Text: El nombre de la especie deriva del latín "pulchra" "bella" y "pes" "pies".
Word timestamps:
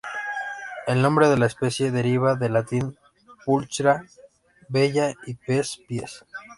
El 0.87 1.03
nombre 1.03 1.29
de 1.29 1.37
la 1.37 1.45
especie 1.45 1.91
deriva 1.91 2.33
del 2.33 2.53
latín 2.53 2.97
"pulchra" 3.45 4.03
"bella" 4.67 5.13
y 5.27 5.35
"pes" 5.35 5.79
"pies". 5.87 6.25